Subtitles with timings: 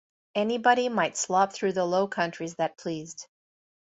[0.33, 3.27] Anybody might slop through the Low Countries that pleased.